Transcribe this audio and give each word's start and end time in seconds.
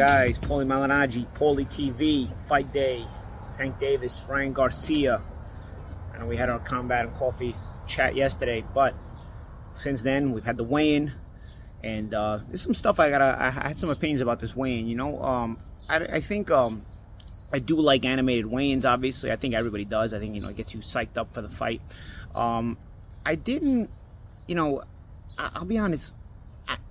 guys? 0.00 0.38
Paulie 0.38 0.64
Malignaggi, 0.64 1.26
Paulie 1.34 1.68
TV, 1.68 2.26
Fight 2.26 2.72
Day, 2.72 3.04
Tank 3.58 3.78
Davis, 3.78 4.24
Ryan 4.26 4.54
Garcia. 4.54 5.20
And 6.14 6.26
we 6.26 6.38
had 6.38 6.48
our 6.48 6.58
combat 6.58 7.04
and 7.04 7.14
coffee 7.14 7.54
chat 7.86 8.14
yesterday, 8.16 8.64
but 8.72 8.94
since 9.74 10.00
then 10.00 10.32
we've 10.32 10.42
had 10.42 10.56
the 10.56 10.64
weigh-in, 10.64 11.12
and 11.84 12.14
uh, 12.14 12.38
there's 12.48 12.62
some 12.62 12.72
stuff 12.72 12.98
I 12.98 13.10
gotta. 13.10 13.36
I 13.38 13.50
had 13.50 13.78
some 13.78 13.90
opinions 13.90 14.22
about 14.22 14.40
this 14.40 14.56
weigh-in. 14.56 14.88
You 14.88 14.96
know, 14.96 15.22
um, 15.22 15.58
I, 15.86 15.96
I 15.96 16.20
think 16.20 16.50
um, 16.50 16.80
I 17.52 17.58
do 17.58 17.78
like 17.78 18.06
animated 18.06 18.46
weigh-ins. 18.46 18.86
Obviously, 18.86 19.30
I 19.30 19.36
think 19.36 19.52
everybody 19.52 19.84
does. 19.84 20.14
I 20.14 20.18
think 20.18 20.34
you 20.34 20.40
know 20.40 20.48
it 20.48 20.56
gets 20.56 20.72
you 20.72 20.80
psyched 20.80 21.18
up 21.18 21.34
for 21.34 21.42
the 21.42 21.50
fight. 21.50 21.82
Um, 22.34 22.78
I 23.26 23.34
didn't, 23.34 23.90
you 24.48 24.54
know, 24.54 24.82
I, 25.36 25.50
I'll 25.56 25.66
be 25.66 25.76
honest. 25.76 26.16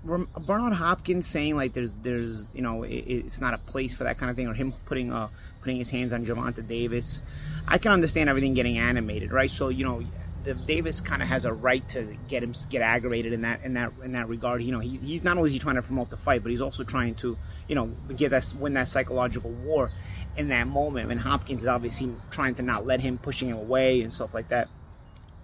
Bernard 0.04 0.74
Hopkins 0.74 1.28
saying 1.28 1.56
like 1.56 1.74
there's 1.74 1.98
there's 1.98 2.48
you 2.54 2.62
know 2.62 2.84
it, 2.84 3.04
it's 3.08 3.42
not 3.42 3.54
a 3.54 3.58
place 3.58 3.94
for 3.94 4.06
that 4.06 4.18
kind 4.18 4.30
of 4.30 4.36
thing, 4.36 4.48
or 4.48 4.54
him 4.54 4.74
putting 4.86 5.12
uh 5.12 5.30
putting 5.62 5.78
his 5.78 5.90
hands 5.90 6.14
on 6.14 6.26
Gervonta 6.26 6.66
Davis. 6.68 7.22
I 7.68 7.78
can 7.78 7.92
understand 7.92 8.30
everything 8.30 8.54
getting 8.54 8.78
animated, 8.78 9.32
right? 9.32 9.52
So 9.52 9.70
you 9.70 9.86
know, 9.86 10.04
The, 10.44 10.54
Davis 10.54 11.02
kind 11.02 11.22
of 11.22 11.28
has 11.28 11.46
a 11.46 11.54
right 11.54 11.88
to 11.90 12.16
get 12.30 12.44
him 12.44 12.54
get 12.70 12.82
aggravated 12.82 13.34
in 13.34 13.42
that 13.42 13.64
in 13.64 13.74
that 13.74 13.92
in 14.04 14.14
that 14.14 14.30
regard. 14.30 14.64
You 14.64 14.72
know, 14.72 14.80
he, 14.80 14.98
he's 14.98 15.24
not 15.24 15.38
only 15.38 15.48
is 15.48 15.54
he 15.54 15.60
trying 15.60 15.76
to 15.76 15.82
promote 15.82 16.10
the 16.10 16.18
fight, 16.18 16.44
but 16.44 16.52
he's 16.52 16.62
also 16.62 16.84
trying 16.84 17.16
to 17.16 17.38
you 17.68 17.76
know 17.76 17.88
get 18.16 18.34
us 18.34 18.56
win 18.56 18.74
that 18.74 18.88
psychological 18.88 19.52
war 19.52 19.92
in 20.38 20.48
that 20.50 20.68
moment. 20.68 21.12
And 21.12 21.20
Hopkins 21.20 21.64
is 21.64 21.68
obviously 21.68 22.14
trying 22.32 22.56
to 22.56 22.64
not 22.64 22.86
let 22.86 23.02
him 23.02 23.18
pushing 23.18 23.50
him 23.50 23.58
away 23.58 24.02
and 24.02 24.12
stuff 24.12 24.34
like 24.34 24.50
that. 24.50 24.70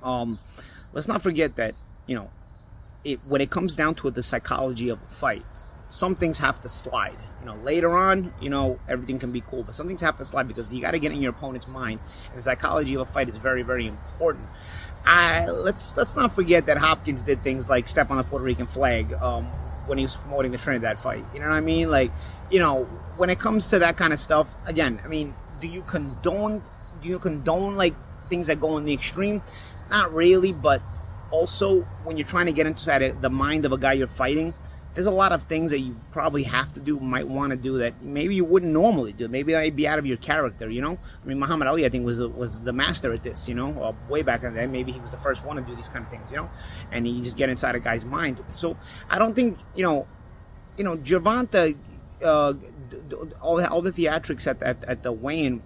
Um, 0.01 0.39
let's 0.93 1.07
not 1.07 1.21
forget 1.21 1.57
that 1.57 1.75
you 2.07 2.15
know 2.15 2.29
it, 3.05 3.19
when 3.27 3.39
it 3.39 3.49
comes 3.49 3.75
down 3.75 3.95
to 3.95 4.07
it, 4.09 4.15
the 4.15 4.23
psychology 4.23 4.89
of 4.89 5.01
a 5.01 5.05
fight, 5.05 5.45
some 5.87 6.15
things 6.15 6.39
have 6.39 6.59
to 6.61 6.69
slide. 6.69 7.15
You 7.39 7.45
know, 7.45 7.55
later 7.57 7.95
on, 7.95 8.33
you 8.41 8.49
know, 8.49 8.79
everything 8.89 9.19
can 9.19 9.31
be 9.31 9.41
cool, 9.41 9.63
but 9.63 9.75
some 9.75 9.87
things 9.87 10.01
have 10.01 10.17
to 10.17 10.25
slide 10.25 10.47
because 10.47 10.73
you 10.73 10.81
got 10.81 10.91
to 10.91 10.99
get 10.99 11.11
in 11.11 11.21
your 11.21 11.29
opponent's 11.29 11.67
mind. 11.67 11.99
And 12.29 12.39
the 12.39 12.41
psychology 12.41 12.95
of 12.95 13.01
a 13.01 13.05
fight 13.05 13.29
is 13.29 13.37
very, 13.37 13.61
very 13.61 13.85
important. 13.85 14.47
I, 15.05 15.45
let's 15.45 15.95
let's 15.95 16.15
not 16.15 16.33
forget 16.33 16.65
that 16.65 16.79
Hopkins 16.79 17.21
did 17.21 17.43
things 17.43 17.69
like 17.69 17.87
step 17.87 18.09
on 18.09 18.17
the 18.17 18.23
Puerto 18.23 18.43
Rican 18.43 18.65
flag 18.65 19.13
um, 19.13 19.45
when 19.85 19.99
he 19.99 20.03
was 20.03 20.15
promoting 20.15 20.51
the 20.51 20.57
Trinidad 20.57 20.99
fight. 20.99 21.23
You 21.35 21.41
know 21.41 21.47
what 21.47 21.55
I 21.55 21.61
mean? 21.61 21.91
Like, 21.91 22.11
you 22.49 22.57
know, 22.57 22.85
when 23.17 23.29
it 23.29 23.37
comes 23.37 23.67
to 23.67 23.79
that 23.79 23.97
kind 23.97 24.13
of 24.13 24.19
stuff, 24.19 24.51
again, 24.65 24.99
I 25.05 25.07
mean, 25.07 25.35
do 25.61 25.67
you 25.67 25.83
condone 25.83 26.63
do 27.01 27.09
you 27.09 27.19
condone 27.19 27.75
like 27.75 27.93
things 28.29 28.47
that 28.47 28.59
go 28.59 28.77
in 28.77 28.85
the 28.85 28.93
extreme? 28.93 29.43
Not 29.91 30.11
really, 30.11 30.51
but 30.51 30.81
also 31.31 31.81
when 32.03 32.17
you're 32.17 32.27
trying 32.27 32.45
to 32.45 32.53
get 32.53 32.75
that, 32.77 33.21
the 33.21 33.29
mind 33.29 33.65
of 33.65 33.71
a 33.71 33.77
guy 33.77 33.93
you're 33.93 34.07
fighting, 34.07 34.53
there's 34.95 35.07
a 35.07 35.11
lot 35.11 35.33
of 35.33 35.43
things 35.43 35.71
that 35.71 35.79
you 35.79 35.95
probably 36.11 36.43
have 36.43 36.73
to 36.73 36.79
do, 36.79 36.97
might 36.99 37.27
want 37.27 37.51
to 37.51 37.57
do 37.57 37.79
that 37.79 38.01
maybe 38.01 38.33
you 38.33 38.45
wouldn't 38.45 38.71
normally 38.71 39.11
do. 39.11 39.27
Maybe 39.27 39.51
that 39.51 39.59
might 39.59 39.75
be 39.75 39.87
out 39.87 39.99
of 39.99 40.05
your 40.05 40.15
character, 40.17 40.69
you 40.69 40.81
know. 40.81 40.97
I 41.21 41.27
mean, 41.27 41.37
Muhammad 41.37 41.67
Ali, 41.67 41.85
I 41.85 41.89
think, 41.89 42.05
was 42.05 42.21
was 42.21 42.61
the 42.61 42.71
master 42.71 43.11
at 43.11 43.21
this, 43.21 43.49
you 43.49 43.55
know, 43.55 43.71
uh, 43.83 43.93
way 44.09 44.21
back 44.21 44.43
in 44.43 44.53
the 44.53 44.61
day. 44.61 44.67
Maybe 44.67 44.93
he 44.93 44.99
was 45.01 45.11
the 45.11 45.17
first 45.17 45.45
one 45.45 45.57
to 45.57 45.61
do 45.61 45.75
these 45.75 45.89
kind 45.89 46.05
of 46.05 46.09
things, 46.09 46.31
you 46.31 46.37
know. 46.37 46.49
And 46.93 47.05
you 47.05 47.21
just 47.21 47.35
get 47.35 47.49
inside 47.49 47.75
a 47.75 47.79
guy's 47.79 48.05
mind. 48.05 48.41
So 48.55 48.77
I 49.09 49.19
don't 49.19 49.33
think, 49.35 49.59
you 49.75 49.83
know, 49.83 50.07
you 50.77 50.85
know, 50.85 50.95
Gervonta, 50.95 51.75
uh, 52.23 52.53
all 53.41 53.55
the 53.57 53.69
all 53.69 53.81
the 53.81 53.91
theatrics 53.91 54.47
at 54.47 54.63
at, 54.63 54.83
at 54.85 55.03
the 55.03 55.11
weigh-in 55.11 55.61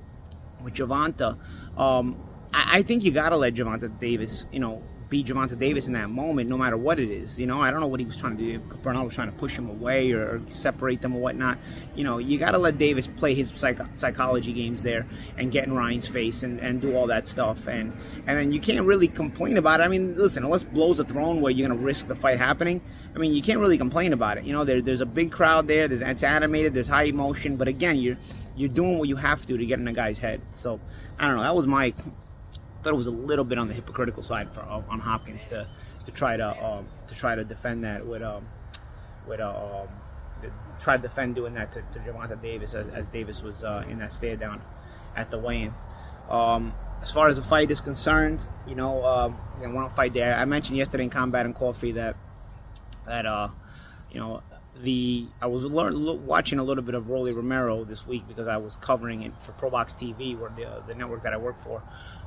with 0.64 0.74
Gervonta, 0.74 1.38
um, 1.78 2.20
I, 2.52 2.80
I 2.80 2.82
think 2.82 3.04
you 3.04 3.12
got 3.12 3.30
to 3.30 3.38
let 3.38 3.54
Gervonta 3.54 4.00
Davis, 4.00 4.48
you 4.52 4.60
know, 4.60 4.82
beat 5.10 5.26
Gervonta 5.26 5.58
Davis 5.58 5.88
in 5.88 5.94
that 5.94 6.10
moment, 6.10 6.50
no 6.50 6.58
matter 6.58 6.78
what 6.78 7.00
it 7.00 7.10
is. 7.10 7.40
You 7.40 7.48
know, 7.48 7.62
I 7.62 7.72
don't 7.72 7.80
know 7.80 7.88
what 7.88 8.00
he 8.00 8.06
was 8.06 8.18
trying 8.18 8.38
to 8.38 8.44
do. 8.44 8.60
Bernard 8.60 9.06
was 9.06 9.16
trying 9.16 9.32
to 9.32 9.38
push 9.38 9.58
him 9.58 9.68
away 9.68 10.12
or, 10.12 10.42
separate 10.50 11.02
them 11.02 11.16
or 11.16 11.22
whatnot. 11.22 11.58
You 11.96 12.04
know, 12.04 12.20
you 12.20 12.38
got 12.38 12.52
to 12.52 12.60
let 12.60 12.78
Davis 12.78 13.08
play 13.08 13.34
his 13.34 13.50
psych- 13.50 13.96
psychology 13.96 14.54
games 14.54 14.84
there 14.84 15.08
and 15.38 15.52
get 15.52 15.66
in 15.66 15.74
Ryan's 15.74 16.08
face 16.08 16.44
and, 16.44 16.59
and 16.59 16.80
do 16.80 16.96
all 16.96 17.08
that 17.08 17.25
stuff. 17.28 17.68
And 17.68 17.94
and 18.28 18.38
then 18.38 18.52
you 18.52 18.59
can't 18.59 18.86
really 18.86 19.08
complain 19.08 19.58
about 19.58 19.80
it. 19.80 19.84
I 19.84 19.88
mean, 19.88 20.16
listen, 20.16 20.44
unless 20.44 20.64
blows 20.64 21.00
a 21.00 21.03
throne 21.03 21.42
where 21.42 21.52
you're 21.52 21.68
going 21.68 21.78
to 21.78 21.84
risk 21.84 22.08
the 22.08 22.16
fight 22.16 22.38
happening, 22.38 22.81
I 23.16 23.19
mean, 23.19 23.34
you 23.34 23.42
can't 23.42 23.59
really 23.59 23.78
complain 23.78 24.14
about 24.14 24.38
it. 24.38 24.44
You 24.44 24.53
know, 24.53 24.64
there, 24.64 24.81
there's 24.81 25.02
a 25.02 25.06
big 25.06 25.31
crowd 25.31 25.68
there. 25.68 25.88
There's 25.88 26.02
it's 26.02 26.24
animated. 26.24 26.74
There's 26.74 26.88
high 26.88 27.03
emotion. 27.03 27.58
But 27.58 27.68
again, 27.68 27.98
you're 27.98 28.18
you're 28.56 28.69
doing 28.69 29.00
what 29.00 29.08
you 29.08 29.16
have 29.16 29.46
to 29.48 29.58
to 29.58 29.66
get 29.66 29.80
in 29.80 29.88
a 29.88 29.94
guy's 29.94 30.19
head. 30.19 30.42
So 30.56 30.80
I 31.18 31.28
don't 31.28 31.38
know. 31.38 31.44
That 31.44 31.56
was 31.56 31.66
my 31.66 31.94
thought 32.81 32.94
it 32.94 32.97
was 32.97 33.07
a 33.07 33.12
little 33.12 33.45
bit 33.45 33.57
on 33.57 33.67
the 33.67 33.73
hypocritical 33.73 34.23
side 34.23 34.51
for, 34.51 34.62
uh, 34.62 34.81
on 34.90 35.00
Hopkins 35.00 35.47
to 35.50 35.67
to 36.06 36.12
try 36.12 36.38
to 36.38 36.66
um, 36.66 36.88
to 37.07 37.16
try 37.16 37.35
to 37.35 37.44
defend 37.44 37.84
that 37.84 38.06
with 38.06 38.22
um, 38.22 38.47
with 39.28 39.40
uh, 39.40 39.84
um, 39.84 39.88
try 40.79 40.95
to 40.95 41.01
defend 41.01 41.35
doing 41.35 41.53
that 41.53 41.72
to, 41.73 41.81
to 41.94 42.00
Gervonta 42.00 42.41
Davis 42.41 42.73
as, 42.73 42.88
as 42.89 43.07
Davis 43.07 43.41
was 43.41 43.63
uh, 43.63 43.84
in 43.89 44.00
that 44.00 44.13
stare 44.13 44.35
down 44.35 44.62
at 45.16 45.29
the 45.31 45.38
weigh-in. 45.38 45.73
Um, 46.29 46.73
as 47.01 47.12
far 47.12 47.28
as 47.28 47.38
the 47.38 47.44
fight 47.44 47.72
is 47.72 47.81
concerned, 47.81 48.45
you 48.68 48.75
know, 48.75 49.03
um, 49.03 49.38
again, 49.57 49.73
one 49.73 49.89
fight 49.89 50.13
there. 50.13 50.35
I 50.35 50.45
mentioned 50.45 50.78
yesterday 50.78 51.03
in 51.03 51.09
Combat 51.09 51.45
and 51.45 51.56
Coffee 51.56 51.94
that 51.94 52.16
that 53.06 53.25
uh, 53.25 53.50
you 54.12 54.19
know 54.19 54.44
the 54.81 55.28
I 55.41 55.47
was 55.47 55.66
learn, 55.66 56.25
watching 56.25 56.59
a 56.59 56.63
little 56.63 56.84
bit 56.84 56.95
of 56.95 57.09
Rolly 57.09 57.34
Romero 57.34 57.84
this 57.84 58.06
week 58.06 58.28
because 58.28 58.47
I 58.47 58.57
was 58.57 58.75
covering 58.75 59.23
it 59.23 59.41
for 59.41 59.51
ProBox 59.53 59.97
TV, 59.97 60.38
where 60.38 60.50
the 60.50 60.84
the 60.88 60.95
network 60.95 61.23
that 61.23 61.34
I 61.34 61.38
work 61.38 61.57
for 61.57 61.81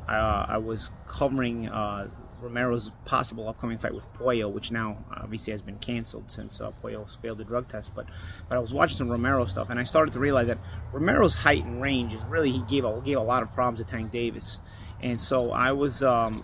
uh, 0.08 0.46
I 0.48 0.58
was 0.58 0.90
covering 1.06 1.68
uh, 1.68 2.08
Romero's 2.42 2.90
possible 3.04 3.48
upcoming 3.48 3.78
fight 3.78 3.94
with 3.94 4.12
Pollo, 4.14 4.48
which 4.48 4.70
now 4.70 4.98
obviously 5.10 5.52
has 5.52 5.62
been 5.62 5.78
canceled 5.78 6.30
since 6.30 6.60
uh, 6.60 6.70
Pollo's 6.82 7.18
failed 7.22 7.38
the 7.38 7.44
drug 7.44 7.68
test. 7.68 7.94
But 7.94 8.06
but 8.48 8.56
I 8.56 8.60
was 8.60 8.74
watching 8.74 8.96
some 8.96 9.10
Romero 9.10 9.44
stuff, 9.44 9.70
and 9.70 9.78
I 9.78 9.84
started 9.84 10.12
to 10.12 10.20
realize 10.20 10.48
that 10.48 10.58
Romero's 10.92 11.34
height 11.34 11.64
and 11.64 11.80
range 11.80 12.14
is 12.14 12.22
really 12.24 12.50
he 12.50 12.62
gave 12.68 12.84
a, 12.84 13.00
gave 13.00 13.16
a 13.16 13.22
lot 13.22 13.42
of 13.42 13.54
problems 13.54 13.78
to 13.78 13.84
Tank 13.84 14.10
Davis, 14.10 14.58
and 15.00 15.20
so 15.20 15.52
I 15.52 15.72
was. 15.72 16.02
Um, 16.02 16.42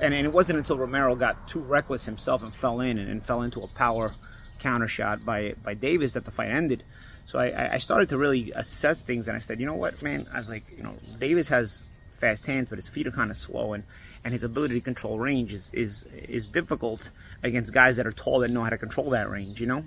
and, 0.00 0.14
and 0.14 0.26
it 0.26 0.32
wasn't 0.32 0.58
until 0.58 0.78
Romero 0.78 1.14
got 1.14 1.46
too 1.46 1.60
reckless 1.60 2.06
himself 2.06 2.42
and 2.42 2.54
fell 2.54 2.80
in 2.80 2.96
and, 2.96 3.10
and 3.10 3.22
fell 3.22 3.42
into 3.42 3.60
a 3.60 3.68
power 3.68 4.12
counter 4.58 4.88
shot 4.88 5.26
by 5.26 5.54
by 5.62 5.74
Davis 5.74 6.12
that 6.12 6.24
the 6.24 6.30
fight 6.30 6.50
ended. 6.50 6.82
So 7.26 7.38
I, 7.38 7.74
I 7.74 7.78
started 7.78 8.08
to 8.10 8.18
really 8.18 8.52
assess 8.54 9.02
things, 9.02 9.28
and 9.28 9.36
I 9.36 9.40
said, 9.40 9.60
you 9.60 9.66
know 9.66 9.74
what, 9.74 10.02
man? 10.02 10.26
I 10.32 10.38
was 10.38 10.48
like, 10.48 10.64
you 10.76 10.82
know, 10.82 10.94
Davis 11.18 11.48
has 11.48 11.86
fast 12.18 12.46
hands, 12.46 12.68
but 12.68 12.78
his 12.78 12.88
feet 12.88 13.06
are 13.06 13.12
kind 13.12 13.30
of 13.30 13.36
slow, 13.36 13.72
and, 13.72 13.84
and 14.24 14.32
his 14.32 14.44
ability 14.44 14.74
to 14.74 14.80
control 14.80 15.18
range 15.18 15.52
is, 15.52 15.72
is 15.74 16.04
is 16.28 16.46
difficult 16.46 17.10
against 17.42 17.72
guys 17.72 17.96
that 17.96 18.06
are 18.06 18.12
tall 18.12 18.40
that 18.40 18.50
know 18.50 18.62
how 18.62 18.70
to 18.70 18.78
control 18.78 19.10
that 19.10 19.28
range. 19.28 19.60
You 19.60 19.66
know. 19.66 19.84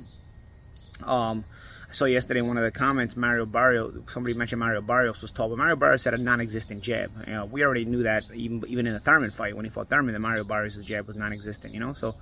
Um, 1.04 1.46
I 1.90 1.94
saw 1.94 2.06
yesterday 2.06 2.42
in 2.42 2.48
one 2.48 2.58
of 2.58 2.64
the 2.64 2.72
comments, 2.72 3.16
Mario 3.16 3.46
Barrio, 3.46 4.04
somebody 4.10 4.34
mentioned 4.34 4.60
Mario 4.60 4.82
Barrios 4.82 5.22
was 5.22 5.32
tall, 5.32 5.48
but 5.48 5.58
Mario 5.58 5.78
Barrios 5.78 6.04
had 6.04 6.14
a 6.14 6.18
non-existent 6.18 6.84
jab. 6.84 7.12
You 7.26 7.34
know, 7.34 7.46
we 7.46 7.64
already 7.64 7.86
knew 7.86 8.04
that 8.04 8.24
even 8.34 8.62
even 8.68 8.88
in 8.88 8.94
the 8.94 9.00
Thurman 9.00 9.32
fight 9.32 9.56
when 9.56 9.64
he 9.64 9.72
fought 9.72 9.90
Thurman, 9.90 10.14
that 10.14 10.20
Mario 10.20 10.44
Barrios' 10.44 10.84
jab 10.84 11.08
was 11.08 11.16
non-existent. 11.16 11.74
You 11.74 11.80
know, 11.80 11.94
so 11.94 12.16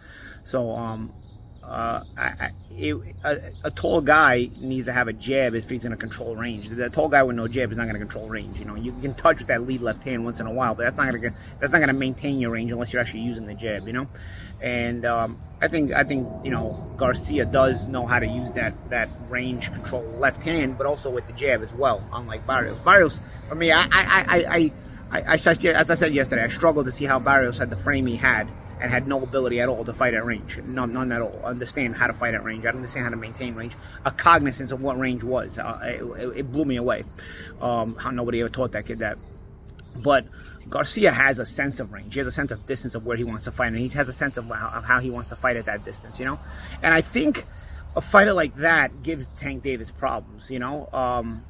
so 0.44 0.72
um, 0.72 1.12
uh, 1.68 2.04
I, 2.18 2.52
it, 2.78 2.96
a, 3.24 3.38
a, 3.64 3.72
tall 3.72 4.02
guy 4.02 4.50
needs 4.60 4.86
to 4.86 4.92
have 4.92 5.08
a 5.08 5.14
jab 5.14 5.56
if 5.56 5.70
he's 5.70 5.84
going 5.84 5.92
to 5.92 5.98
control 5.98 6.36
range. 6.36 6.70
The 6.70 6.90
tall 6.90 7.10
guy 7.10 7.24
with 7.24 7.36
no 7.36 7.48
jab 7.48 7.72
is 7.72 7.78
not 7.78 7.86
going 7.86 7.96
to 7.96 8.00
control 8.00 8.30
range. 8.30 8.60
You 8.60 8.66
know, 8.66 8.76
you 8.76 8.92
can 8.92 9.14
touch 9.14 9.40
with 9.40 9.48
that 9.48 9.64
lead 9.64 9.82
left 9.82 10.04
hand 10.04 10.26
once 10.26 10.40
in 10.40 10.46
a 10.46 10.52
while, 10.52 10.76
but 10.76 10.84
that's 10.84 10.98
not 10.98 11.10
going 11.10 11.22
to 11.22 11.32
that's 11.60 11.72
not 11.72 11.80
going 11.80 11.88
to 11.90 11.94
maintain 11.94 12.40
your 12.40 12.52
range 12.52 12.72
unless 12.72 12.94
you're 12.94 13.02
actually 13.02 13.22
using 13.22 13.46
the 13.46 13.56
jab. 13.56 13.88
You 13.88 13.94
know, 13.94 14.08
and 14.62 15.06
um, 15.06 15.40
I 15.62 15.68
think 15.68 15.94
I 15.94 16.04
think 16.04 16.28
you 16.44 16.52
know 16.52 16.92
Garcia 16.98 17.46
does 17.46 17.88
know 17.88 18.06
how 18.06 18.20
to 18.20 18.28
use 18.28 18.52
that 18.52 18.74
that 18.90 19.10
range 19.30 19.72
control 19.72 20.04
left 20.12 20.44
hand, 20.44 20.78
but 20.78 20.86
also 20.86 21.10
with 21.10 21.26
the 21.28 21.34
jab 21.34 21.64
as 21.64 21.74
well. 21.74 22.04
Unlike 22.14 22.46
Barrios, 22.46 22.80
Barrios 22.80 23.22
for 23.48 23.56
me, 23.56 23.72
I 23.72 23.84
I 23.84 23.88
I, 23.92 24.46
I, 24.50 24.72
I, 25.12 25.22
I 25.22 25.34
as 25.36 25.92
I 25.92 25.96
said 25.96 26.14
yesterday, 26.14 26.44
I 26.44 26.48
struggled 26.48 26.86
to 26.86 26.92
see 26.92 27.06
how 27.06 27.20
Barrios 27.20 27.58
had 27.58 27.70
the 27.70 27.76
frame 27.76 28.06
he 28.06 28.16
had 28.16 28.50
and 28.80 28.92
had 28.92 29.08
no 29.08 29.22
ability 29.22 29.62
at 29.62 29.70
all 29.70 29.86
to 29.86 29.94
fight 29.94 30.14
at 30.14 30.26
range. 30.26 30.60
None, 30.64 30.92
none 30.92 31.12
at 31.12 31.22
all. 31.22 31.42
Understand 31.44 31.96
how 31.96 32.08
to 32.08 32.14
fight 32.14 32.34
at 32.34 32.44
range. 32.44 32.66
I 32.66 32.70
understand 32.70 33.06
how 33.06 33.10
to 33.12 33.16
maintain 33.16 33.56
range. 33.56 33.76
A 34.04 34.12
cognizance 34.12 34.72
of 34.72 34.82
what 34.82 34.98
range 35.00 35.24
was. 35.24 35.58
Uh, 35.58 35.80
it, 35.84 36.40
it, 36.40 36.52
blew 36.52 36.66
me 36.66 36.76
away. 36.76 37.06
Um, 37.62 37.96
how 37.96 38.12
nobody 38.12 38.42
ever 38.42 38.50
taught 38.50 38.74
that 38.74 38.86
kid 38.86 39.00
that. 39.00 39.18
But 40.04 40.26
Garcia 40.70 41.12
has 41.12 41.40
a 41.40 41.46
sense 41.46 41.80
of 41.80 41.94
range. 41.94 42.14
He 42.14 42.20
has 42.20 42.28
a 42.28 42.32
sense 42.32 42.52
of 42.52 42.66
distance 42.66 42.96
of 42.96 43.06
where 43.06 43.16
he 43.16 43.24
wants 43.24 43.46
to 43.46 43.52
fight, 43.52 43.68
and 43.68 43.78
he 43.78 43.88
has 43.90 44.10
a 44.10 44.14
sense 44.14 44.36
of 44.38 44.46
how, 44.48 44.70
of 44.70 44.84
how 44.84 45.00
he 45.00 45.10
wants 45.10 45.30
to 45.30 45.36
fight 45.38 45.56
at 45.56 45.66
that 45.66 45.86
distance. 45.86 46.20
You 46.20 46.26
know, 46.26 46.40
and 46.82 46.94
I 46.94 47.00
think 47.00 47.46
a 47.96 48.02
fighter 48.02 48.34
like 48.34 48.56
that 48.58 49.04
gives 49.04 49.28
Tank 49.28 49.64
Davis 49.64 49.90
problems. 49.90 50.52
You 50.52 50.60
know, 50.60 50.90
um, 50.92 51.46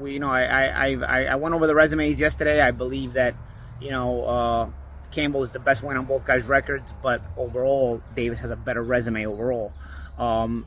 we, 0.00 0.14
you 0.14 0.18
know, 0.20 0.30
I, 0.30 0.42
I, 0.44 0.86
I, 0.94 1.24
I 1.24 1.34
went 1.36 1.54
over 1.54 1.66
the 1.66 1.74
resumes 1.74 2.20
yesterday. 2.20 2.60
I 2.60 2.70
believe 2.70 3.14
that, 3.14 3.34
you 3.80 3.90
know. 3.90 4.22
Uh, 4.22 4.70
Campbell 5.12 5.42
is 5.42 5.52
the 5.52 5.58
best 5.58 5.82
win 5.82 5.96
on 5.96 6.04
both 6.04 6.26
guys' 6.26 6.46
records, 6.46 6.92
but 6.92 7.22
overall, 7.38 8.02
Davis 8.14 8.40
has 8.40 8.50
a 8.50 8.56
better 8.56 8.82
resume 8.82 9.24
overall. 9.26 9.72
Um, 10.18 10.66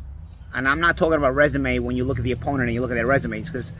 and 0.56 0.68
I'm 0.68 0.80
not 0.80 0.98
talking 0.98 1.18
about 1.18 1.36
resume 1.36 1.78
when 1.80 1.96
you 1.96 2.04
look 2.04 2.18
at 2.18 2.24
the 2.24 2.32
opponent 2.32 2.64
and 2.64 2.74
you 2.74 2.82
look 2.82 2.90
at 2.90 2.96
their 2.96 3.06
resumes, 3.06 3.48
because 3.48 3.74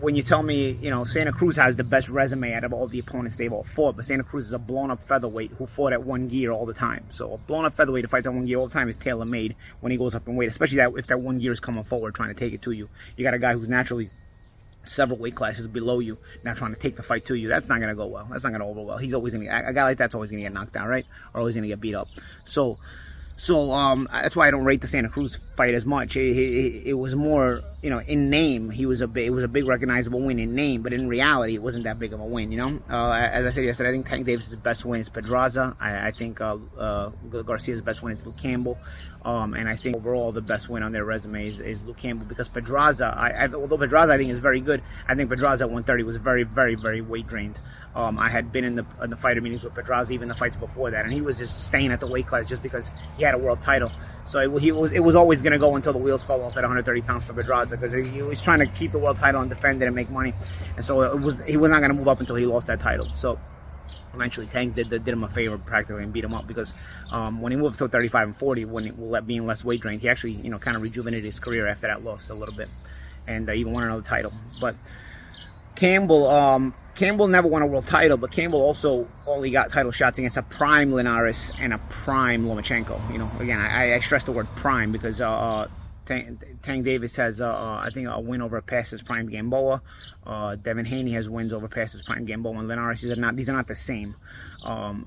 when 0.00 0.14
you 0.14 0.22
tell 0.22 0.42
me, 0.42 0.72
you 0.72 0.90
know, 0.90 1.04
Santa 1.04 1.32
Cruz 1.32 1.56
has 1.56 1.78
the 1.78 1.84
best 1.84 2.10
resume 2.10 2.52
out 2.52 2.64
of 2.64 2.72
all 2.74 2.86
the 2.86 2.98
opponents 2.98 3.36
they've 3.38 3.52
all 3.52 3.64
fought, 3.64 3.96
but 3.96 4.04
Santa 4.04 4.24
Cruz 4.24 4.46
is 4.46 4.52
a 4.52 4.58
blown 4.58 4.90
up 4.90 5.02
featherweight 5.02 5.52
who 5.52 5.66
fought 5.66 5.94
at 5.94 6.02
one 6.02 6.28
gear 6.28 6.52
all 6.52 6.66
the 6.66 6.74
time. 6.74 7.06
So 7.08 7.32
a 7.32 7.38
blown 7.38 7.64
up 7.64 7.72
featherweight 7.72 8.04
who 8.04 8.08
fights 8.08 8.26
at 8.26 8.34
one 8.34 8.44
gear 8.44 8.58
all 8.58 8.68
the 8.68 8.74
time 8.74 8.90
is 8.90 8.96
tailor 8.98 9.24
made 9.24 9.56
when 9.80 9.90
he 9.90 9.96
goes 9.96 10.14
up 10.14 10.28
in 10.28 10.36
weight, 10.36 10.50
especially 10.50 10.76
that 10.76 10.92
if 10.96 11.06
that 11.06 11.20
one 11.20 11.38
gear 11.38 11.52
is 11.52 11.60
coming 11.60 11.84
forward 11.84 12.14
trying 12.14 12.28
to 12.28 12.38
take 12.38 12.52
it 12.52 12.60
to 12.62 12.72
you. 12.72 12.90
You 13.16 13.24
got 13.24 13.34
a 13.34 13.38
guy 13.38 13.54
who's 13.54 13.68
naturally 13.68 14.10
several 14.84 15.18
weight 15.18 15.34
classes 15.34 15.68
below 15.68 16.00
you, 16.00 16.18
now 16.44 16.54
trying 16.54 16.72
to 16.72 16.80
take 16.80 16.96
the 16.96 17.02
fight 17.02 17.24
to 17.26 17.34
you. 17.34 17.48
That's 17.48 17.68
not 17.68 17.78
going 17.78 17.88
to 17.88 17.94
go 17.94 18.06
well. 18.06 18.26
That's 18.30 18.44
not 18.44 18.50
going 18.50 18.60
to 18.60 18.66
over 18.66 18.82
well. 18.82 18.98
He's 18.98 19.14
always 19.14 19.34
going 19.34 19.46
to, 19.46 19.68
a 19.68 19.72
guy 19.72 19.84
like 19.84 19.98
that's 19.98 20.14
always 20.14 20.30
going 20.30 20.42
to 20.42 20.48
get 20.48 20.52
knocked 20.52 20.72
down, 20.72 20.88
right? 20.88 21.06
Or 21.34 21.40
always 21.40 21.54
going 21.54 21.62
to 21.62 21.68
get 21.68 21.80
beat 21.80 21.94
up. 21.94 22.08
So, 22.44 22.78
so 23.38 23.70
um, 23.70 24.08
that's 24.10 24.34
why 24.34 24.48
I 24.48 24.50
don't 24.50 24.64
rate 24.64 24.80
the 24.80 24.88
Santa 24.88 25.08
Cruz 25.08 25.36
fight 25.56 25.72
as 25.72 25.86
much. 25.86 26.16
It, 26.16 26.36
it, 26.36 26.88
it, 26.88 26.94
was 26.94 27.14
more, 27.14 27.62
you 27.80 27.88
know, 27.88 28.00
in 28.00 28.30
name, 28.30 28.68
he 28.68 28.84
was 28.84 29.00
a 29.00 29.06
big, 29.06 29.28
it 29.28 29.30
was 29.30 29.44
a 29.44 29.48
big 29.48 29.64
recognizable 29.64 30.20
win 30.20 30.40
in 30.40 30.56
name, 30.56 30.82
but 30.82 30.92
in 30.92 31.08
reality, 31.08 31.54
it 31.54 31.62
wasn't 31.62 31.84
that 31.84 32.00
big 32.00 32.12
of 32.12 32.18
a 32.18 32.24
win. 32.24 32.50
You 32.50 32.58
know, 32.58 32.80
uh, 32.90 33.12
as 33.12 33.46
I 33.46 33.50
said 33.52 33.64
yesterday, 33.64 33.90
I 33.90 33.92
think 33.92 34.08
Tank 34.08 34.26
Davis' 34.26 34.56
best 34.56 34.84
win 34.84 35.00
is 35.00 35.08
Pedraza. 35.08 35.76
I, 35.78 36.08
I 36.08 36.10
think 36.10 36.40
uh, 36.40 36.56
uh, 36.76 37.10
Garcia's 37.30 37.80
best 37.80 38.02
win 38.02 38.14
is 38.14 38.26
Luke 38.26 38.38
Campbell. 38.38 38.76
Um, 39.24 39.54
and 39.54 39.68
I 39.68 39.76
think 39.76 39.96
overall 39.96 40.32
the 40.32 40.42
best 40.42 40.68
win 40.68 40.82
on 40.82 40.92
their 40.92 41.04
resume 41.04 41.46
is, 41.46 41.60
is 41.60 41.84
Luke 41.84 41.96
Campbell 41.96 42.26
because 42.26 42.48
Pedraza, 42.48 43.14
I, 43.16 43.44
I, 43.44 43.48
although 43.52 43.76
Pedraza 43.76 44.14
I 44.14 44.16
think 44.16 44.30
is 44.30 44.38
very 44.38 44.60
good, 44.60 44.82
I 45.06 45.14
think 45.14 45.28
Pedraza 45.28 45.64
at 45.64 45.70
130 45.70 46.02
was 46.02 46.16
very, 46.16 46.44
very, 46.44 46.74
very 46.74 47.00
weight 47.00 47.26
drained. 47.26 47.60
Um, 47.98 48.16
I 48.16 48.28
had 48.28 48.52
been 48.52 48.62
in 48.62 48.76
the 48.76 48.86
in 49.02 49.10
the 49.10 49.16
fighter 49.16 49.40
meetings 49.40 49.64
with 49.64 49.74
Pedraza, 49.74 50.12
even 50.12 50.28
the 50.28 50.34
fights 50.36 50.56
before 50.56 50.92
that, 50.92 51.04
and 51.04 51.12
he 51.12 51.20
was 51.20 51.38
just 51.38 51.66
staying 51.66 51.90
at 51.90 51.98
the 51.98 52.06
weight 52.06 52.28
class 52.28 52.48
just 52.48 52.62
because 52.62 52.92
he 53.16 53.24
had 53.24 53.34
a 53.34 53.38
world 53.38 53.60
title. 53.60 53.90
So 54.24 54.38
it, 54.38 54.62
he 54.62 54.70
was 54.70 54.92
it 54.92 55.00
was 55.00 55.16
always 55.16 55.42
going 55.42 55.52
to 55.52 55.58
go 55.58 55.74
until 55.74 55.92
the 55.92 55.98
wheels 55.98 56.24
fell 56.24 56.40
off 56.42 56.56
at 56.56 56.62
130 56.62 57.02
pounds 57.02 57.24
for 57.24 57.32
Pedraza 57.32 57.76
because 57.76 57.92
he 57.92 58.22
was 58.22 58.40
trying 58.40 58.60
to 58.60 58.66
keep 58.66 58.92
the 58.92 59.00
world 59.00 59.18
title 59.18 59.40
and 59.40 59.50
defend 59.50 59.82
it 59.82 59.86
and 59.86 59.96
make 59.96 60.10
money, 60.10 60.32
and 60.76 60.84
so 60.84 61.02
it 61.02 61.20
was 61.20 61.44
he 61.44 61.56
was 61.56 61.72
not 61.72 61.80
going 61.80 61.90
to 61.90 61.96
move 61.96 62.06
up 62.06 62.20
until 62.20 62.36
he 62.36 62.46
lost 62.46 62.68
that 62.68 62.78
title. 62.78 63.12
So 63.12 63.36
eventually 64.14 64.46
Tank 64.46 64.76
did, 64.76 64.90
did 64.90 65.08
him 65.08 65.24
a 65.24 65.28
favor 65.28 65.58
practically 65.58 66.04
and 66.04 66.12
beat 66.12 66.22
him 66.22 66.34
up 66.34 66.46
because 66.46 66.76
um, 67.10 67.40
when 67.40 67.50
he 67.50 67.58
moved 67.58 67.80
to 67.80 67.88
35 67.88 68.28
and 68.28 68.36
40, 68.36 68.64
when 68.66 68.84
he, 68.84 68.92
being 69.26 69.44
less 69.44 69.64
weight 69.64 69.80
drained, 69.80 70.02
he 70.02 70.08
actually 70.08 70.34
you 70.34 70.50
know 70.50 70.58
kind 70.58 70.76
of 70.76 70.84
rejuvenated 70.84 71.24
his 71.24 71.40
career 71.40 71.66
after 71.66 71.88
that 71.88 72.04
loss 72.04 72.30
a 72.30 72.34
little 72.36 72.54
bit, 72.54 72.68
and 73.26 73.48
uh, 73.48 73.52
even 73.54 73.72
won 73.72 73.82
another 73.82 74.02
title. 74.02 74.32
But 74.60 74.76
Campbell, 75.78 76.28
um, 76.28 76.74
Campbell 76.96 77.28
never 77.28 77.46
won 77.46 77.62
a 77.62 77.66
world 77.66 77.86
title, 77.86 78.16
but 78.16 78.32
Campbell 78.32 78.60
also 78.60 79.06
only 79.28 79.52
got 79.52 79.70
title 79.70 79.92
shots 79.92 80.18
against 80.18 80.36
a 80.36 80.42
prime 80.42 80.90
Linares 80.90 81.52
and 81.60 81.72
a 81.72 81.78
prime 81.78 82.44
Lomachenko. 82.44 83.12
You 83.12 83.18
know, 83.18 83.30
again, 83.38 83.60
I, 83.60 83.94
I 83.94 84.00
stress 84.00 84.24
the 84.24 84.32
word 84.32 84.48
prime 84.56 84.90
because 84.90 85.20
uh, 85.20 85.30
uh 85.30 85.68
Tank, 86.04 86.42
Tank 86.62 86.84
Davis 86.84 87.14
has, 87.16 87.40
uh, 87.40 87.48
uh, 87.48 87.82
I 87.84 87.90
think, 87.90 88.08
a 88.08 88.18
win 88.18 88.42
over 88.42 88.60
Passes 88.60 89.02
Prime 89.02 89.28
Gamboa. 89.28 89.80
Uh, 90.26 90.56
Devin 90.56 90.86
Haney 90.86 91.12
has 91.12 91.28
wins 91.28 91.52
over 91.52 91.68
Passes 91.68 92.02
Prime 92.02 92.24
Gamboa 92.24 92.58
and 92.58 92.66
Linares. 92.66 93.02
These 93.02 93.12
are 93.12 93.16
not, 93.16 93.36
these 93.36 93.48
are 93.48 93.52
not 93.52 93.68
the 93.68 93.76
same. 93.76 94.16
Um, 94.64 95.06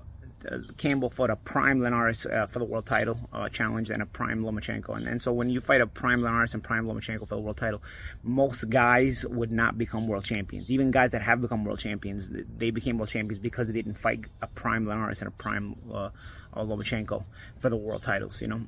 Campbell 0.78 1.10
fought 1.10 1.30
a 1.30 1.36
prime 1.36 1.82
Linares 1.82 2.26
uh, 2.26 2.48
for 2.48 2.60
the 2.60 2.66
world 2.66 2.86
title 2.86 3.30
uh, 3.34 3.50
challenge 3.50 3.90
and 3.90 4.02
a 4.02 4.06
prime 4.06 4.44
Lomachenko. 4.44 4.96
And, 4.96 5.08
and 5.08 5.22
so 5.22 5.32
when 5.32 5.50
you 5.50 5.62
fight 5.62 5.82
a 5.82 5.88
prime 5.88 6.22
Linares 6.22 6.54
and 6.54 6.64
prime 6.64 6.88
Lomachenko 6.88 7.28
for 7.28 7.36
the 7.36 7.42
world 7.42 7.58
title, 7.58 7.82
most 8.24 8.70
guys 8.70 9.26
would 9.28 9.52
not 9.52 9.78
become 9.78 10.08
world 10.08 10.26
champions. 10.26 10.72
Even 10.72 10.92
guys 10.92 11.12
that 11.12 11.22
have 11.22 11.42
become 11.42 11.64
world 11.64 11.80
champions, 11.80 12.30
they 12.30 12.72
became 12.72 12.98
world 12.98 13.10
champions 13.10 13.40
because 13.40 13.68
they 13.68 13.74
didn't 13.74 13.96
fight 13.96 14.26
a 14.42 14.48
prime 14.48 14.86
Linares 14.86 15.22
and 15.22 15.28
a 15.28 15.32
prime 15.32 15.76
uh, 15.94 16.10
Lomachenko 16.56 17.26
for 17.58 17.70
the 17.70 17.78
world 17.78 18.04
titles, 18.04 18.42
you 18.42 18.48
know. 18.48 18.62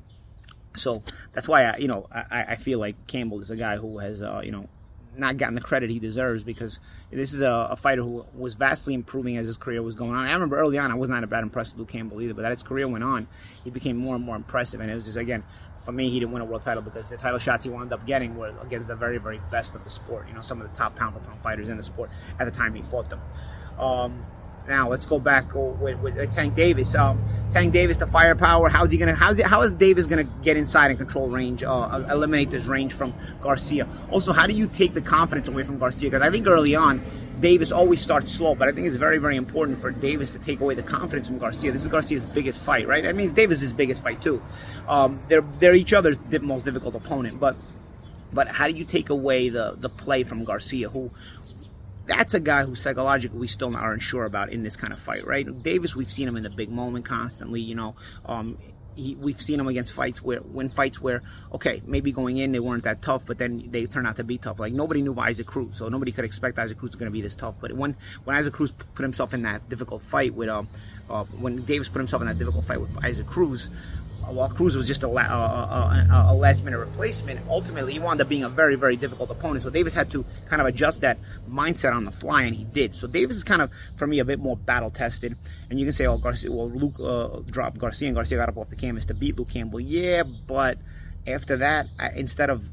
So 0.76 1.04
that's 1.34 1.48
why 1.48 1.66
I, 1.66 1.78
you 1.78 1.88
know, 1.88 2.08
I, 2.12 2.46
I 2.50 2.56
feel 2.56 2.80
like 2.80 3.08
Campbell 3.08 3.42
is 3.42 3.52
a 3.52 3.56
guy 3.56 3.78
who 3.78 4.00
has, 4.00 4.24
uh, 4.24 4.42
you 4.44 4.52
know, 4.52 4.68
not 5.18 5.38
gotten 5.38 5.56
the 5.56 5.62
credit 5.62 5.90
he 5.90 6.00
deserves 6.00 6.44
because 6.44 6.80
this 7.12 7.34
is 7.34 7.42
a, 7.42 7.70
a, 7.72 7.76
fighter 7.76 8.02
who 8.02 8.26
was 8.34 8.54
vastly 8.56 8.94
improving 8.94 9.38
as 9.38 9.46
his 9.46 9.58
career 9.58 9.82
was 9.82 9.96
going 9.96 10.12
on. 10.12 10.26
I 10.26 10.34
remember 10.34 10.58
early 10.58 10.78
on 10.78 10.92
I 10.92 10.96
was 10.96 11.10
not 11.10 11.24
a 11.24 11.28
bad 11.28 11.44
impressed 11.44 11.74
with 11.74 11.80
Luke 11.80 11.90
Campbell 11.90 12.22
either, 12.22 12.34
but 12.34 12.46
as 12.46 12.60
his 12.60 12.64
career 12.64 12.88
went 12.88 13.04
on, 13.04 13.28
he 13.64 13.70
became 13.70 13.98
more 13.98 14.16
and 14.16 14.24
more 14.24 14.36
impressive. 14.36 14.80
And 14.82 14.90
it 14.90 14.96
was 14.96 15.06
just 15.06 15.18
again, 15.18 15.44
for 15.84 15.92
me, 15.92 16.10
he 16.10 16.20
didn't 16.20 16.32
win 16.32 16.42
a 16.42 16.46
world 16.46 16.62
title 16.62 16.82
because 16.82 17.10
the 17.10 17.18
title 17.18 17.40
shots 17.40 17.66
he 17.66 17.72
wound 17.72 17.92
up 17.92 18.06
getting 18.06 18.38
were 18.38 18.54
against 18.62 18.88
the 18.88 18.96
very, 18.96 19.18
very 19.18 19.42
best 19.52 19.76
of 19.76 19.84
the 19.84 19.90
sport. 19.90 20.28
You 20.28 20.34
know, 20.34 20.42
some 20.42 20.62
of 20.62 20.70
the 20.70 20.76
top 20.76 20.96
pound 20.96 21.14
for 21.14 21.20
pound 21.20 21.40
fighters 21.42 21.70
in 21.70 21.78
the 21.78 21.84
sport 21.84 22.10
at 22.40 22.46
the 22.46 22.52
time 22.52 22.74
he 22.74 22.82
fought 22.82 23.10
them. 23.10 23.22
Um, 23.78 24.26
now 24.68 24.90
let's 24.90 25.06
go 25.06 25.20
back 25.20 25.54
with, 25.56 26.00
with 26.00 26.32
Tank 26.32 26.56
Davis. 26.56 26.96
Um, 26.96 27.22
Tank 27.52 27.74
Davis, 27.74 27.98
to 27.98 28.08
firepower. 28.08 28.70
How's 28.70 28.92
he 28.92 28.98
gonna? 28.98 29.14
How's 29.14 29.38
he, 29.38 29.44
how 29.44 29.62
is 29.62 29.74
Davis 29.76 30.08
gonna 30.08 30.24
get 30.42 30.58
inside 30.58 30.90
and 30.90 30.98
control 30.98 31.30
range? 31.30 31.64
Uh, 31.64 32.04
eliminate 32.10 32.50
this 32.50 32.66
range 32.66 32.94
from 32.94 33.14
Garcia. 33.42 33.88
Also, 34.10 34.34
how 34.34 34.48
do 34.48 34.54
you 34.54 34.68
take 34.68 34.94
the 34.94 35.02
confidence 35.02 35.48
away 35.48 35.64
from 35.64 35.78
Garcia? 35.78 36.10
Because 36.10 36.24
I 36.24 36.32
think 36.32 36.48
early 36.48 36.76
on, 36.76 37.02
Davis 37.40 37.72
always 37.72 38.02
starts 38.02 38.32
slow, 38.32 38.56
but 38.56 38.68
I 38.68 38.72
think 38.72 38.88
it's 38.88 38.96
very, 38.96 39.18
very 39.18 39.36
important 39.36 39.78
for 39.78 39.92
Davis 39.92 40.32
to 40.32 40.40
take 40.40 40.62
away 40.62 40.76
the 40.76 40.84
confidence 40.84 41.28
from 41.28 41.38
Garcia. 41.38 41.72
This 41.72 41.84
is 41.84 41.88
Garcia's 41.90 42.26
biggest 42.26 42.62
fight, 42.62 42.88
right? 42.88 43.06
I 43.06 43.14
mean, 43.14 43.34
Davis's 43.34 43.74
biggest 43.74 44.02
fight 44.02 44.22
too. 44.22 44.42
Um, 44.88 45.22
they're 45.28 45.42
they're 45.60 45.76
each 45.76 45.94
other's 45.94 46.18
most 46.42 46.66
difficult 46.66 46.96
opponent, 46.96 47.40
but 47.40 47.56
but 48.34 48.48
how 48.48 48.68
do 48.68 48.74
you 48.74 48.86
take 48.86 49.10
away 49.10 49.50
the 49.50 49.76
the 49.78 49.90
play 49.90 50.24
from 50.24 50.44
Garcia, 50.44 50.90
who 50.90 51.12
that's 52.06 52.34
a 52.34 52.40
guy 52.40 52.64
who 52.64 52.76
psychologically 52.76 53.40
we 53.40 53.48
still 53.48 53.76
aren't 53.76 54.02
sure 54.02 54.26
about 54.26 54.52
in 54.52 54.64
this 54.64 54.76
kind 54.76 54.94
of 54.94 55.00
fight, 55.00 55.26
right? 55.26 55.64
Davis, 55.64 55.96
we've 55.96 56.12
seen 56.12 56.28
him 56.28 56.36
in 56.36 56.44
the 56.44 56.50
big 56.50 56.70
moment 56.70 57.06
constantly, 57.06 57.62
you 57.62 57.76
know. 57.76 57.96
Um, 58.26 58.58
he, 58.96 59.16
we've 59.16 59.42
seen 59.42 59.60
him 59.60 59.68
against 59.68 59.94
fights 59.94 60.22
where, 60.22 60.40
when 60.40 60.70
fights 60.70 61.02
where, 61.02 61.22
okay, 61.54 61.82
maybe 61.86 62.12
going 62.12 62.38
in 62.38 62.52
they 62.52 62.60
weren't 62.60 62.84
that 62.84 63.02
tough, 63.02 63.26
but 63.26 63.38
then 63.38 63.70
they 63.72 63.86
turn 63.86 64.06
out 64.06 64.18
to 64.18 64.24
be 64.24 64.38
tough. 64.38 64.60
Like 64.60 64.74
nobody 64.74 65.02
knew 65.02 65.18
Isaac 65.18 65.48
Cruz, 65.48 65.78
so 65.78 65.90
nobody 65.90 66.12
could 66.12 66.26
expect 66.26 66.60
Isaac 66.60 66.78
Cruz 66.78 66.92
was 66.92 66.96
going 66.96 67.10
to 67.10 67.14
be 67.14 67.22
this 67.22 67.36
tough. 67.36 67.56
But 67.60 67.74
when 67.74 67.96
when 68.24 68.36
Isaac 68.36 68.54
Cruz 68.54 68.72
put 68.72 69.02
himself 69.04 69.34
in 69.34 69.44
that 69.44 69.68
difficult 69.70 70.02
fight 70.02 70.34
with, 70.34 70.50
um, 70.50 70.68
uh, 71.10 71.24
when 71.24 71.64
Davis 71.64 71.90
put 71.90 72.00
himself 72.00 72.22
in 72.22 72.28
that 72.28 72.38
difficult 72.38 72.66
fight 72.66 72.82
with 72.82 72.92
Isaac 73.04 73.28
Cruz, 73.28 73.70
while 74.32 74.50
Cruz 74.50 74.76
was 74.76 74.88
just 74.88 75.04
a, 75.04 75.08
a, 75.08 75.12
a, 75.12 76.26
a, 76.30 76.34
last 76.34 76.64
minute 76.64 76.78
replacement, 76.80 77.40
ultimately 77.50 77.94
he 77.94 78.00
wound 78.00 78.22
up 78.22 78.30
being 78.30 78.44
a 78.44 78.50
very, 78.50 78.76
very 78.76 78.96
difficult 78.96 79.30
opponent. 79.30 79.64
So 79.64 79.70
Davis 79.70 79.94
had 79.94 80.10
to 80.12 80.26
kind 80.48 80.62
of 80.62 80.68
adjust 80.68 81.02
that 81.02 81.18
mindset 81.50 81.94
on 81.94 82.06
the 82.06 82.12
fly, 82.12 82.44
and 82.44 82.56
he 82.56 82.64
did. 82.64 82.96
So 82.96 83.08
Davis 83.08 83.38
is 83.38 83.44
kind 83.44 83.62
of, 83.62 83.72
for 83.98 84.08
me, 84.08 84.20
a 84.20 84.26
bit 84.26 84.40
more 84.40 84.58
battle 84.58 84.90
tested. 84.90 85.36
And 85.70 85.80
you 85.80 85.86
can 85.86 85.94
say, 85.94 86.06
oh, 86.06 86.18
Garcia, 86.18 86.52
well, 86.52 86.70
Luke 86.70 87.00
uh, 87.00 87.42
dropped 87.50 87.78
Garcia, 87.78 88.08
and 88.08 88.16
Garcia 88.16 88.38
got 88.38 88.50
up 88.50 88.58
off 88.58 88.70
the 88.70 88.76
canvas 88.76 89.06
to 89.06 89.14
beat 89.14 89.38
Luke 89.38 89.50
Campbell. 89.50 89.80
Yeah, 89.80 90.24
but 90.48 90.78
after 91.28 91.58
that, 91.58 91.88
I, 92.00 92.10
instead 92.10 92.50
of 92.50 92.70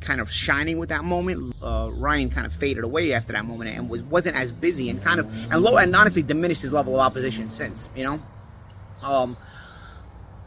kind 0.00 0.20
of 0.20 0.30
shining 0.30 0.78
with 0.78 0.88
that 0.88 1.04
moment. 1.04 1.54
Uh, 1.62 1.90
Ryan 1.94 2.30
kind 2.30 2.46
of 2.46 2.52
faded 2.52 2.84
away 2.84 3.12
after 3.12 3.32
that 3.32 3.44
moment 3.44 3.70
and 3.70 3.88
was 3.88 4.02
wasn't 4.02 4.36
as 4.36 4.52
busy 4.52 4.90
and 4.90 5.02
kind 5.02 5.20
of 5.20 5.26
and 5.52 5.62
low 5.62 5.76
and 5.76 5.94
honestly 5.94 6.22
diminished 6.22 6.62
his 6.62 6.72
level 6.72 6.94
of 6.94 7.00
opposition 7.00 7.48
since 7.48 7.88
you 7.94 8.04
know. 8.04 8.20
Um, 9.02 9.36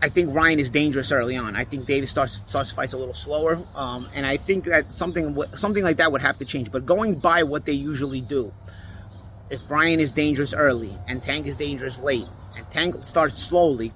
I 0.01 0.07
think 0.09 0.33
Ryan 0.33 0.59
is 0.59 0.69
dangerous 0.69 1.11
early 1.11 1.35
on. 1.35 1.55
I 1.55 1.65
think 1.65 1.85
Davis 1.85 2.11
starts 2.11 2.33
starts 2.33 2.71
fights 2.71 2.93
a 2.93 2.97
little 2.97 3.13
slower, 3.13 3.61
um, 3.75 4.07
and 4.13 4.25
I 4.25 4.37
think 4.37 4.65
that 4.65 4.91
something 4.91 5.37
something 5.53 5.83
like 5.83 5.97
that 5.97 6.11
would 6.11 6.21
have 6.21 6.37
to 6.37 6.45
change. 6.45 6.71
But 6.71 6.85
going 6.85 7.19
by 7.19 7.43
what 7.43 7.65
they 7.65 7.73
usually 7.73 8.21
do, 8.21 8.53
if 9.49 9.59
Ryan 9.69 9.99
is 9.99 10.11
dangerous 10.11 10.53
early 10.53 10.93
and 11.07 11.21
Tank 11.21 11.47
is 11.47 11.57
dangerous 11.57 11.99
late, 11.99 12.27
and 12.55 12.65
Tank 12.71 12.95
starts 13.03 13.37
slowly, 13.37 13.91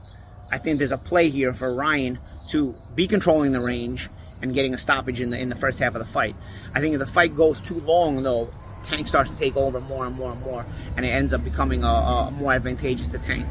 I 0.52 0.58
think 0.58 0.78
there's 0.78 0.92
a 0.92 0.98
play 0.98 1.30
here 1.30 1.54
for 1.54 1.74
Ryan 1.74 2.20
to 2.50 2.76
be 2.96 3.08
controlling 3.08 3.54
the 3.54 3.62
range 3.62 4.10
and 4.42 4.54
getting 4.54 4.74
a 4.74 4.78
stoppage 4.78 5.22
in 5.22 5.30
the 5.30 5.40
in 5.40 5.48
the 5.48 5.56
first 5.56 5.80
half 5.80 5.96
of 5.96 6.00
the 6.00 6.12
fight. 6.12 6.36
I 6.76 6.82
think 6.82 6.94
if 6.94 7.00
the 7.00 7.06
fight 7.06 7.34
goes 7.34 7.62
too 7.62 7.80
long, 7.80 8.24
though, 8.24 8.50
Tank 8.84 9.08
starts 9.08 9.32
to 9.32 9.38
take 9.38 9.56
over 9.56 9.80
more 9.80 10.06
and 10.06 10.16
more 10.18 10.34
and 10.34 10.42
more, 10.42 10.66
and 10.98 11.06
it 11.06 11.10
ends 11.10 11.34
up 11.34 11.46
becoming 11.46 11.86
a, 11.86 11.88
a 11.88 12.32
more 12.32 12.52
advantageous 12.52 13.08
to 13.08 13.20
Tank. 13.20 13.48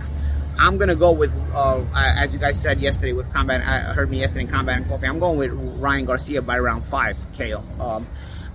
I'm 0.58 0.78
gonna 0.78 0.94
go 0.94 1.12
with, 1.12 1.34
uh, 1.54 1.84
as 1.94 2.32
you 2.32 2.40
guys 2.40 2.60
said 2.60 2.80
yesterday 2.80 3.12
with 3.12 3.32
combat. 3.32 3.62
I 3.62 3.92
heard 3.92 4.10
me 4.10 4.20
yesterday 4.20 4.42
in 4.42 4.48
combat 4.48 4.76
and 4.78 4.86
coffee. 4.86 5.06
I'm 5.06 5.18
going 5.18 5.38
with 5.38 5.50
Ryan 5.80 6.04
Garcia 6.04 6.42
by 6.42 6.58
round 6.58 6.84
five 6.84 7.16
KO. 7.36 7.62
Um, 7.80 8.06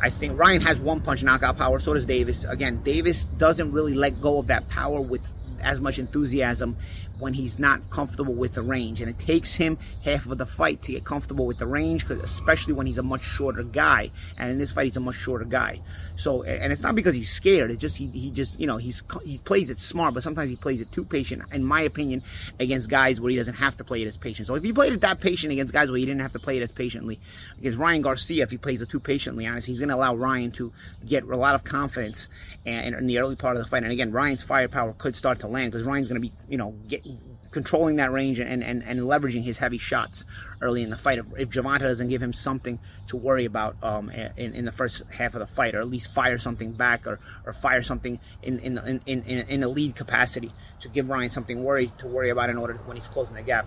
I 0.01 0.09
think 0.09 0.39
Ryan 0.39 0.61
has 0.61 0.79
one 0.79 1.01
punch 1.01 1.23
knockout 1.23 1.57
power. 1.57 1.79
So 1.79 1.93
does 1.93 2.05
Davis. 2.05 2.45
Again, 2.45 2.81
Davis 2.83 3.25
doesn't 3.25 3.71
really 3.71 3.95
let 3.95 4.21
go 4.21 4.39
of 4.39 4.47
that 4.47 4.69
power 4.69 5.01
with 5.01 5.33
as 5.61 5.81
much 5.81 5.99
enthusiasm 5.99 6.77
when 7.19 7.33
he's 7.33 7.59
not 7.59 7.89
comfortable 7.89 8.33
with 8.33 8.53
the 8.53 8.61
range. 8.61 9.01
And 9.01 9.09
it 9.09 9.19
takes 9.19 9.55
him 9.55 9.77
half 10.03 10.25
of 10.25 10.37
the 10.37 10.45
fight 10.45 10.81
to 10.83 10.91
get 10.91 11.03
comfortable 11.03 11.45
with 11.45 11.57
the 11.57 11.67
range, 11.67 12.09
especially 12.09 12.73
when 12.73 12.85
he's 12.85 12.97
a 12.97 13.03
much 13.03 13.23
shorter 13.23 13.63
guy. 13.63 14.11
And 14.37 14.51
in 14.51 14.57
this 14.57 14.71
fight, 14.71 14.85
he's 14.85 14.97
a 14.97 15.01
much 15.01 15.15
shorter 15.15 15.45
guy. 15.45 15.81
So, 16.15 16.43
and 16.43 16.71
it's 16.71 16.81
not 16.81 16.95
because 16.95 17.15
he's 17.15 17.29
scared. 17.29 17.69
It's 17.71 17.81
just, 17.81 17.97
he, 17.97 18.07
he 18.07 18.31
just, 18.31 18.59
you 18.59 18.65
know, 18.65 18.77
he's, 18.77 19.03
he 19.23 19.37
plays 19.37 19.69
it 19.69 19.79
smart, 19.79 20.13
but 20.13 20.23
sometimes 20.23 20.49
he 20.49 20.55
plays 20.55 20.81
it 20.81 20.91
too 20.91 21.05
patient, 21.05 21.43
in 21.51 21.63
my 21.63 21.81
opinion, 21.81 22.23
against 22.59 22.89
guys 22.89 23.21
where 23.21 23.29
he 23.29 23.35
doesn't 23.35 23.55
have 23.55 23.77
to 23.77 23.83
play 23.83 24.01
it 24.01 24.07
as 24.07 24.17
patient. 24.17 24.47
So 24.47 24.55
if 24.55 24.63
he 24.63 24.73
played 24.73 24.93
it 24.93 25.01
that 25.01 25.21
patient 25.21 25.53
against 25.53 25.73
guys 25.73 25.91
where 25.91 25.99
he 25.99 26.05
didn't 26.05 26.21
have 26.21 26.33
to 26.33 26.39
play 26.39 26.57
it 26.57 26.63
as 26.63 26.71
patiently, 26.71 27.19
against 27.59 27.77
Ryan 27.77 28.01
Garcia, 28.01 28.43
if 28.43 28.51
he 28.51 28.57
plays 28.57 28.81
it 28.81 28.89
too 28.89 28.99
patiently, 28.99 29.45
honestly, 29.45 29.71
he's 29.71 29.79
going 29.79 29.89
to 29.89 29.95
allow 29.95 30.15
Ryan 30.15 30.51
to 30.53 30.73
get 31.05 31.23
a 31.23 31.37
lot 31.37 31.55
of 31.55 31.63
confidence 31.63 32.29
in 32.65 33.05
the 33.05 33.19
early 33.19 33.35
part 33.35 33.55
of 33.55 33.63
the 33.63 33.69
fight. 33.69 33.83
And 33.83 33.91
again, 33.91 34.11
Ryan's 34.11 34.43
firepower 34.43 34.93
could 34.93 35.15
start 35.15 35.39
to 35.41 35.47
land 35.47 35.71
because 35.71 35.85
Ryan's 35.85 36.07
going 36.07 36.21
to 36.21 36.27
be, 36.27 36.33
you 36.49 36.57
know, 36.57 36.71
get, 36.87 37.06
controlling 37.51 37.95
that 37.95 38.11
range 38.11 38.39
and, 38.39 38.63
and, 38.63 38.83
and 38.83 38.99
leveraging 39.01 39.43
his 39.43 39.57
heavy 39.57 39.77
shots 39.77 40.25
early 40.61 40.83
in 40.83 40.89
the 40.89 40.97
fight. 40.97 41.17
If, 41.17 41.27
if 41.37 41.49
Gervonta 41.49 41.79
doesn't 41.79 42.09
give 42.09 42.21
him 42.21 42.33
something 42.33 42.79
to 43.07 43.17
worry 43.17 43.45
about 43.45 43.75
um, 43.81 44.09
in, 44.09 44.53
in 44.53 44.65
the 44.65 44.71
first 44.71 45.03
half 45.11 45.33
of 45.33 45.39
the 45.39 45.47
fight, 45.47 45.73
or 45.73 45.79
at 45.79 45.89
least 45.89 46.13
fire 46.13 46.37
something 46.37 46.73
back, 46.73 47.07
or, 47.07 47.19
or 47.45 47.53
fire 47.53 47.83
something 47.83 48.19
in 48.43 48.59
in, 48.59 48.77
in, 48.77 49.01
in, 49.05 49.23
in 49.23 49.63
a 49.63 49.67
lead 49.67 49.95
capacity 49.95 50.51
to 50.79 50.89
give 50.89 51.09
Ryan 51.09 51.29
something 51.29 51.63
worry 51.63 51.87
to 51.97 52.07
worry 52.07 52.29
about 52.29 52.49
in 52.49 52.57
order 52.57 52.73
to, 52.73 52.79
when 52.81 52.97
he's 52.97 53.07
closing 53.07 53.35
the 53.35 53.41
gap. 53.41 53.65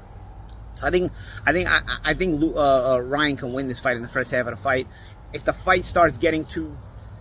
So 0.77 0.87
I 0.87 0.91
think 0.91 1.13
I 1.47 1.53
think 1.53 1.69
I, 1.69 1.81
I 2.05 2.15
think 2.15 2.43
uh, 2.43 2.95
uh, 2.95 2.99
Ryan 2.99 3.37
can 3.37 3.53
win 3.53 3.69
this 3.69 3.81
fight 3.81 3.97
in 3.97 4.03
the 4.03 4.09
first 4.09 4.31
half 4.31 4.47
of 4.47 4.57
the 4.57 4.63
fight. 4.63 4.87
If 5.33 5.45
the 5.45 5.53
fight 5.53 5.85
starts 5.85 6.19
getting 6.19 6.45
too 6.45 6.77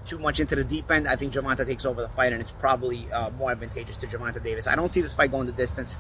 too 0.10 0.18
much 0.18 0.40
into 0.40 0.56
the 0.56 0.64
deep 0.64 0.90
end, 0.90 1.08
I 1.08 1.16
think 1.16 1.34
Gervonta 1.34 1.66
takes 1.66 1.86
over 1.86 2.02
the 2.02 2.10
fight, 2.10 2.34
and 2.34 2.42
it's 2.42 2.52
probably 2.52 3.12
uh, 3.12 3.30
more 3.32 3.52
advantageous 3.52 3.96
to 3.98 4.08
Gervonta 4.08 4.44
Davis. 4.44 4.68
I 4.68 4.76
don't 4.76 4.92
see 4.92 5.02
this 5.02 5.14
fight 5.14 5.32
going 5.32 5.46
the 5.46 5.52
distance. 5.52 6.00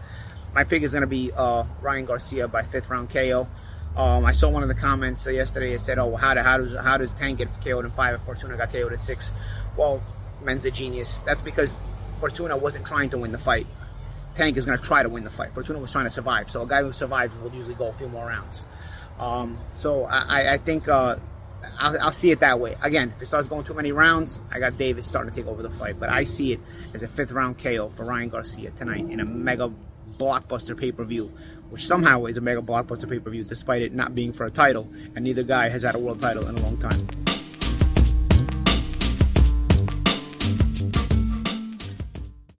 My 0.55 0.63
pick 0.63 0.81
is 0.81 0.93
going 0.93 1.01
to 1.01 1.07
be 1.07 1.31
uh, 1.35 1.63
Ryan 1.81 2.05
Garcia 2.05 2.47
by 2.47 2.63
fifth 2.63 2.89
round 2.89 3.11
KO. 3.11 3.47
Um, 3.95 4.25
I 4.25 4.31
saw 4.31 4.49
one 4.49 4.63
of 4.63 4.69
the 4.69 4.75
comments 4.75 5.27
yesterday. 5.27 5.73
It 5.73 5.79
said, 5.79 5.99
"Oh, 5.99 6.07
well, 6.07 6.17
how, 6.17 6.33
do, 6.33 6.41
how 6.41 6.57
does 6.57 6.75
how 6.75 6.97
does 6.97 7.13
Tank 7.13 7.37
get 7.37 7.49
KO'd 7.63 7.85
in 7.85 7.91
five 7.91 8.15
if 8.15 8.21
Fortuna 8.21 8.57
got 8.57 8.71
KO'd 8.71 8.93
at 8.93 9.01
six? 9.01 9.31
Well, 9.77 10.01
Mensa 10.41 10.71
genius. 10.71 11.19
That's 11.19 11.41
because 11.41 11.77
Fortuna 12.19 12.57
wasn't 12.57 12.87
trying 12.87 13.09
to 13.11 13.17
win 13.17 13.31
the 13.31 13.37
fight. 13.37 13.67
Tank 14.33 14.57
is 14.57 14.65
going 14.65 14.77
to 14.77 14.83
try 14.83 15.03
to 15.03 15.09
win 15.09 15.23
the 15.23 15.29
fight. 15.29 15.51
Fortuna 15.53 15.79
was 15.79 15.91
trying 15.91 16.05
to 16.05 16.11
survive. 16.11 16.49
So 16.49 16.63
a 16.63 16.67
guy 16.67 16.81
who 16.81 16.91
survives 16.91 17.35
will 17.41 17.51
usually 17.51 17.75
go 17.75 17.89
a 17.89 17.93
few 17.93 18.07
more 18.07 18.27
rounds. 18.27 18.65
Um, 19.19 19.57
so 19.73 20.05
I, 20.05 20.53
I 20.53 20.57
think 20.57 20.87
uh, 20.87 21.17
I'll, 21.79 21.99
I'll, 21.99 22.11
see 22.11 22.31
it 22.31 22.39
that 22.41 22.59
way. 22.59 22.75
Again, 22.81 23.13
if 23.15 23.21
it 23.21 23.25
starts 23.25 23.47
going 23.47 23.63
too 23.63 23.73
many 23.73 23.91
rounds, 23.91 24.39
I 24.51 24.59
got 24.59 24.77
Davis 24.77 25.07
starting 25.07 25.31
to 25.31 25.35
take 25.35 25.47
over 25.47 25.61
the 25.61 25.69
fight. 25.69 25.99
But 25.99 26.09
I 26.09 26.23
see 26.23 26.53
it 26.53 26.59
as 26.93 27.03
a 27.03 27.07
fifth 27.07 27.31
round 27.31 27.57
KO 27.57 27.89
for 27.89 28.05
Ryan 28.05 28.29
Garcia 28.29 28.71
tonight 28.71 29.05
in 29.09 29.19
a 29.19 29.25
mega 29.25 29.71
blockbuster 30.17 30.77
pay 30.77 30.91
per 30.91 31.03
view, 31.03 31.31
which 31.69 31.85
somehow 31.85 32.25
is 32.25 32.37
a 32.37 32.41
mega 32.41 32.61
blockbuster 32.61 33.09
pay 33.09 33.19
per 33.19 33.29
view, 33.29 33.43
despite 33.43 33.81
it 33.81 33.93
not 33.93 34.15
being 34.15 34.33
for 34.33 34.45
a 34.45 34.51
title. 34.51 34.89
And 35.15 35.23
neither 35.23 35.43
guy 35.43 35.69
has 35.69 35.83
had 35.83 35.95
a 35.95 35.99
world 35.99 36.19
title 36.19 36.47
in 36.47 36.57
a 36.57 36.61
long 36.61 36.77
time. 36.77 37.28